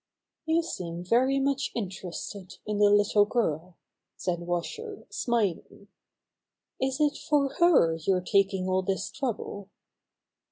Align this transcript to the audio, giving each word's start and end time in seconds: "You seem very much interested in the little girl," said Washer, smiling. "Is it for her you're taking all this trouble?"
"You 0.47 0.63
seem 0.63 1.03
very 1.03 1.39
much 1.39 1.69
interested 1.75 2.57
in 2.65 2.79
the 2.79 2.89
little 2.89 3.25
girl," 3.25 3.77
said 4.17 4.39
Washer, 4.39 5.05
smiling. 5.11 5.89
"Is 6.81 6.99
it 6.99 7.17
for 7.29 7.49
her 7.59 7.93
you're 7.97 8.19
taking 8.19 8.67
all 8.67 8.81
this 8.81 9.11
trouble?" 9.11 9.69